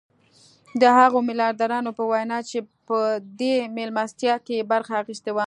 د 0.81 0.83
هغو 0.97 1.17
ميلياردرانو 1.27 1.91
په 1.97 2.03
وينا 2.11 2.39
چې 2.49 2.57
په 2.87 2.99
دې 3.39 3.55
مېلمستيا 3.77 4.35
کې 4.45 4.53
يې 4.59 4.67
برخه 4.71 4.93
اخيستې 5.01 5.31
وه. 5.33 5.39